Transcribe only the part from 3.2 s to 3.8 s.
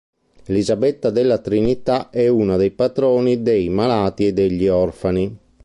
dei